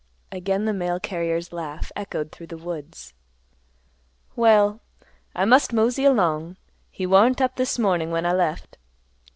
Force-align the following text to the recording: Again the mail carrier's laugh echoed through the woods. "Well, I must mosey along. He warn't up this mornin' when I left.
Again 0.31 0.65
the 0.65 0.73
mail 0.73 0.99
carrier's 0.99 1.53
laugh 1.53 1.91
echoed 1.95 2.31
through 2.31 2.47
the 2.47 2.57
woods. 2.57 3.13
"Well, 4.35 4.81
I 5.35 5.45
must 5.45 5.73
mosey 5.73 6.05
along. 6.05 6.57
He 6.89 7.05
warn't 7.05 7.39
up 7.39 7.55
this 7.55 7.77
mornin' 7.77 8.09
when 8.09 8.25
I 8.25 8.33
left. 8.33 8.79